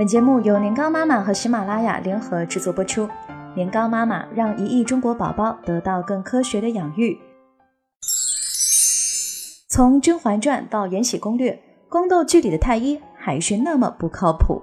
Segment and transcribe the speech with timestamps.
[0.00, 3.06] 本节目由年糕妈妈和喜马拉雅联合制作播出。
[3.54, 7.18] 年糕妈妈让一亿中国宝宝得到更科学的养育。
[9.68, 11.52] 从《甄嬛传》到《延禧攻略》，
[11.90, 14.62] 宫斗剧里的太医还是那么不靠谱。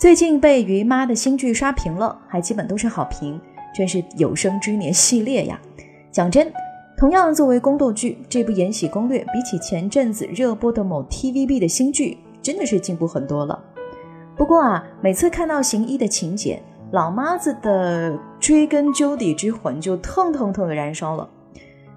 [0.00, 3.40] 最近被于妈的新剧刷屏了，还基本都是好评，
[3.72, 5.60] 真是有生之年系列呀！
[6.10, 6.52] 讲真，
[6.98, 13.56] 同样作为宫斗剧，这部《延禧攻略》比起前阵子热播的某 TVB 的新剧，真的是进步很多了。
[14.40, 21.28] 不过啊，每次看到行医的情节，老妈子的追根究底之魂就腾腾腾的燃烧了。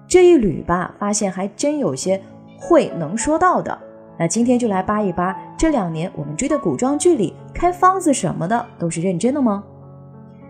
[0.06, 2.20] 这一捋吧，发现还真有些
[2.60, 3.78] 会能说到的。
[4.18, 9.64] 那今天就来扒一扒这两年我们追的古装剧里开方子什么的都是认真的吗？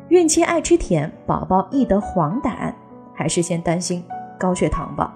[0.08, 2.74] 孕期爱吃甜，宝宝易得黄疸，
[3.14, 4.02] 还是先担心
[4.36, 5.14] 高血糖吧？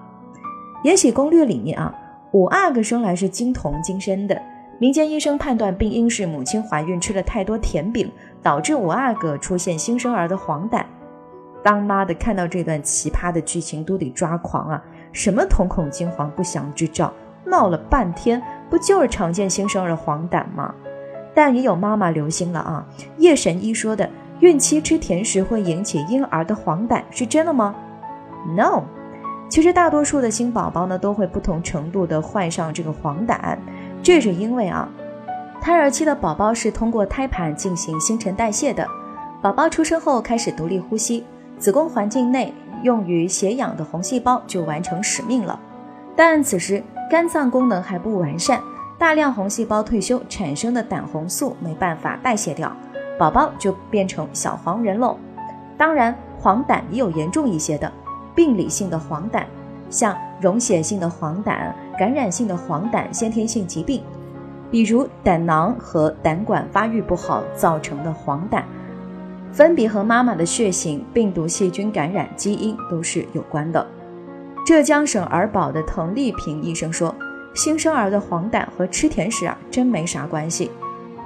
[0.85, 1.93] 《延禧攻略》里面啊，
[2.31, 4.41] 五阿哥生来是金童金身的，
[4.79, 8.09] 民间医生判断病因是母亲怀孕吃了太多甜饼，
[8.41, 10.81] 导致五阿哥出现新生儿的黄疸。
[11.61, 14.81] 当妈的看到这段奇葩的剧情都得抓狂啊！
[15.11, 17.11] 什么瞳孔金黄不祥之兆？
[17.43, 20.73] 闹了半天，不就是常见新生儿黄疸吗？
[21.35, 22.87] 但也有妈妈留心了啊！
[23.17, 27.75] 叶神医说的孕期吃甜食会引起婴儿的黄疸是真的吗
[28.55, 28.83] ？No，
[29.49, 33.57] 其实大多数的新宝宝呢都会不同程度的患上这个黄疸，
[34.01, 34.89] 这是因为啊，
[35.61, 38.87] 胎儿期的宝宝是通过胎盘进行新陈代谢的，
[39.41, 41.25] 宝宝出生后开始独立呼吸，
[41.57, 45.59] 子宫环境内用于血氧的红细胞就完成使命了，
[46.15, 46.83] 但此时。
[47.09, 48.61] 肝脏功能还不完善，
[48.99, 52.71] 大量红细胞退休产生的胆红素没办法代谢掉，
[53.17, 55.17] 宝宝就变成小黄人喽。
[55.75, 57.91] 当然，黄疸也有严重一些的，
[58.35, 59.43] 病理性的黄疸，
[59.89, 64.01] 像溶血性的黄疸、感染性的黄疸、先天性疾病，
[64.71, 68.63] 比如胆囊和胆管发育不好造成的黄疸，
[69.51, 73.85] 分别和妈妈的血型、病毒、细菌感染基因都是有关的。
[74.65, 77.15] 浙江省儿保的滕丽萍医生说
[77.55, 80.69] ：“新生儿的黄疸和吃甜食啊，真没啥关系。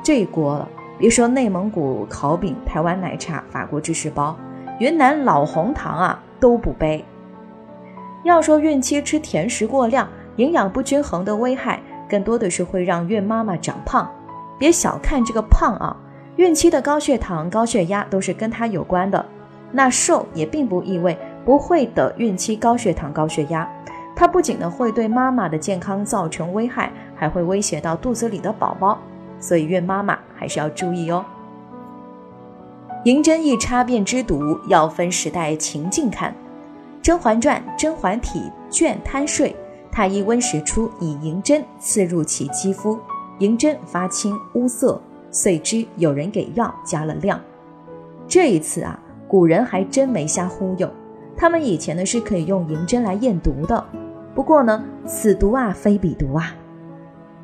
[0.01, 0.65] 这一锅
[0.97, 4.37] 别说内蒙古烤饼、台湾奶茶、法国芝士包、
[4.79, 7.03] 云南老红糖啊，都不背。
[8.23, 10.07] 要说孕期吃甜食过量，
[10.37, 14.09] 营养不均衡的危害，更多的是会让孕妈妈长胖。
[14.57, 15.95] 别小看这个胖啊，
[16.37, 19.25] 孕期的高血糖、高血压都是跟它有关的。
[19.71, 23.69] 那瘦也并不意味。”不会得孕期高血糖、高血压，
[24.15, 28.97] 它不仅呢会对妈妈的健康造成危害，还会威胁到肚子里的宝宝，
[29.41, 31.25] 所以孕妈妈还是要注意哦。
[33.03, 36.31] 银针一插便知毒，要分时代情境看。
[37.03, 39.53] 《甄嬛传》甄嬛体倦贪睡，
[39.91, 42.97] 太医温实初以银针刺入其肌肤，
[43.39, 47.37] 银针发青乌色，遂知有人给药加了量。
[48.25, 48.97] 这一次啊，
[49.27, 50.89] 古人还真没瞎忽悠。
[51.35, 53.83] 他们以前呢是可以用银针来验毒的，
[54.33, 56.55] 不过呢，此毒啊非彼毒啊。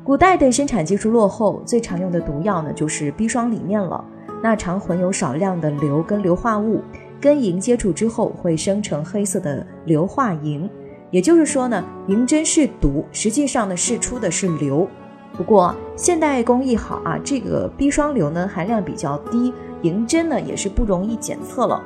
[0.02, 4.02] 古代的生产技术落后，最常用的毒药呢就是砒霜里面了。
[4.42, 6.80] 那常混有少量的硫跟硫化物，
[7.20, 10.68] 跟银接触之后会生成黑色的硫化银。
[11.10, 14.88] 也就是说呢，银针是毒，实际上呢释出的是硫。
[15.36, 21.82] 不过现代工艺好啊，这个砒霜硫呢含量比较低，银针呢也是不容易检测了。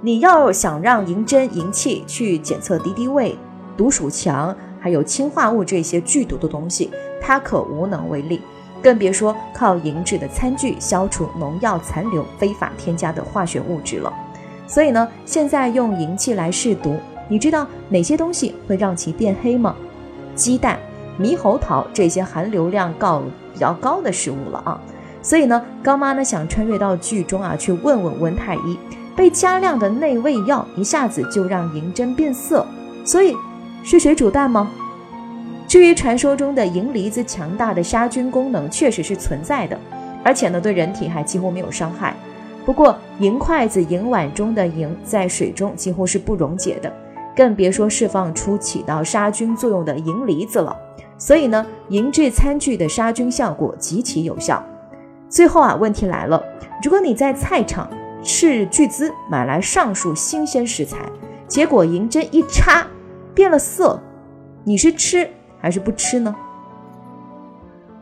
[0.00, 3.36] 你要想让银针、银器去检测敌敌畏、
[3.76, 6.90] 毒鼠强，还有氰化物这些剧毒的东西，
[7.20, 8.40] 它可无能为力。
[8.80, 14.12] 更别说靠银质的餐具消除农药残留、非法添加的化学物质了。
[14.68, 16.96] 所以呢，现在用银器来试毒，
[17.26, 19.74] 你知道哪些东西会让其变黑吗？
[20.36, 20.78] 鸡蛋、
[21.18, 24.80] 猕猴桃这些含硫量高比较高的食物了啊。
[25.22, 28.78] 所以呢，高妈呢想穿越到剧中啊，去问问温太医。
[29.16, 32.64] 被加量的内味药一下子就让银针变色，
[33.04, 33.34] 所以
[33.82, 34.70] 是水煮蛋吗？
[35.66, 39.76] 至于传说中的银离子强大的杀菌功能，确实是存在的，
[40.22, 42.14] 而且呢对人体还几乎没有伤害。
[42.68, 46.92] 不过银筷子、银碗中的银在水中几乎是不溶解的，
[47.34, 50.76] 更别说释放出起到杀菌作用的银离子了。
[51.16, 54.62] 所以呢，银质餐具的杀菌效果极其有效。
[55.30, 56.44] 最后啊，问题来了，
[56.82, 57.88] 如果你在菜场。
[58.20, 60.98] 斥巨资买来上述新鲜食材，
[61.46, 62.84] 结果银针一插
[63.32, 64.02] 变了色，
[64.64, 65.30] 你是吃
[65.60, 66.34] 还是不吃呢？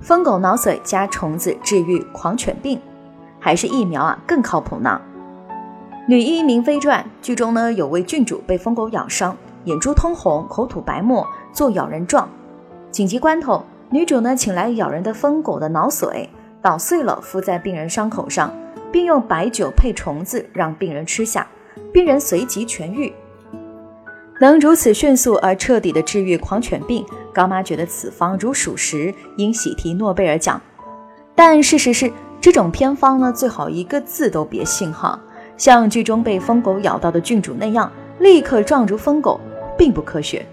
[0.01, 2.81] 疯狗脑髓加虫子治愈狂犬病，
[3.47, 5.01] 还是疫苗啊更靠谱呢？
[6.09, 12.29] 《女医明妃传》剧中呢有位郡主被疯狗咬伤，眼珠通红，口吐白沫，做咬人状。
[12.91, 16.27] 紧急关头，女主呢请来咬人的疯狗的脑髓。
[16.61, 18.53] 捣碎了敷在病人伤口上，
[18.91, 21.47] 并用白酒配虫子让病人吃下，
[21.93, 23.13] 病人随即痊愈。
[24.41, 30.61] 能如此迅速而彻底的治愈狂犬病，高妈觉得此方如属实，应喜提诺贝尔奖。
[31.37, 32.11] 但事实是，
[32.47, 35.19] 这种偏方呢，最好一个字都别信哈。
[35.57, 37.91] 像剧中被疯狗咬到的郡主那样，
[38.21, 39.41] 立刻撞住疯狗，
[39.77, 40.47] 并不科学。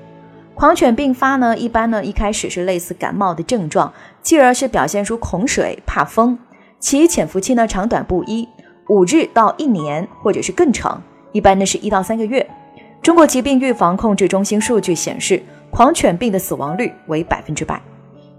[0.55, 3.93] 狂犬病发呢，一般呢一开始是类似感冒的症状，
[4.23, 6.35] 继而是表现出恐水、怕风，
[6.79, 8.49] 其潜伏期呢长短不一，
[8.87, 10.99] 五日到一年，或者是更长，
[11.31, 12.43] 一般呢是一到三个月。
[13.03, 17.79] 中国疾病预防控制中心数据显示，狂犬病的死亡率为百分之百。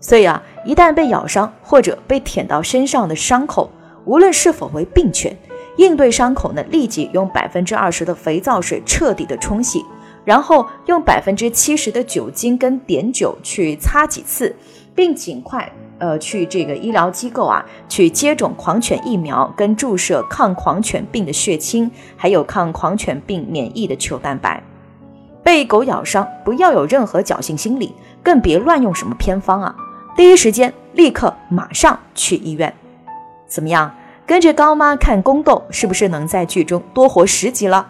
[0.04, 3.70] 所以啊，一旦被咬伤或者被舔到身上的伤口，
[4.04, 5.34] 无论是否为病犬，
[5.78, 9.82] 应对伤口呢，立即用百分之二十的肥皂水彻底的冲洗，
[10.22, 14.54] 然后用百分之七十的酒精跟碘酒去擦几次，
[14.94, 15.72] 并尽快。
[15.98, 24.62] 呃，去这个医疗机构啊，去接种狂犬疫苗，跟注射抗狂犬病的血清，还有抗狂犬病免疫的球蛋白。
[25.42, 29.74] 被狗咬伤，不要有任何侥幸心理，更别乱用什么偏方啊！
[30.16, 32.72] 第一时间，立刻马上去医院。
[33.48, 33.92] 怎么样？
[34.24, 37.84] 跟着高妈看宫斗，是不是能在剧中多活十集了？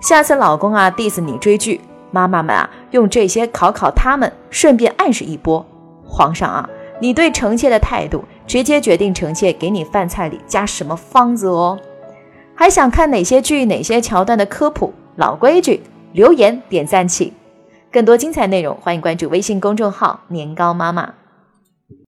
[0.00, 1.78] 下次老公啊 diss 你追剧，
[2.10, 5.64] 妈妈们啊用这些考考他们，顺便暗示一波。
[6.06, 6.68] 皇上啊！
[7.00, 11.78] 你对臣妾的态度，直接决定臣妾给你饭菜里加什么方子哦。
[12.54, 14.94] 还想看哪些剧、哪些桥段的科普？
[15.16, 15.82] 老规矩，
[16.12, 17.34] 留言点赞起。
[17.92, 21.12] 更多精彩内容，欢迎关注微信公众号“年糕妈妈”。